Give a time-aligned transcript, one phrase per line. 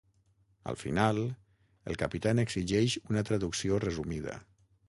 [0.71, 1.19] Al final,
[1.91, 4.39] el capità n'exigeix una traducció resumida.